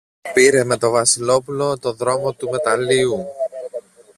πήρε 0.33 0.63
με 0.63 0.77
το 0.77 0.89
Βασιλόπουλο 0.89 1.77
το 1.77 1.93
δρόμο 1.93 2.33
του 2.33 2.49
μεταλλείου 2.49 3.25